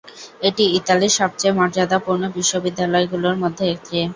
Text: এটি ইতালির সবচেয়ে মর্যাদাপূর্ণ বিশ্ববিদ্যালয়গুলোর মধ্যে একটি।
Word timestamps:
এটি 0.41 0.63
ইতালির 0.77 1.17
সবচেয়ে 1.19 1.57
মর্যাদাপূর্ণ 1.59 2.23
বিশ্ববিদ্যালয়গুলোর 2.37 3.35
মধ্যে 3.43 3.65
একটি। 3.73 3.97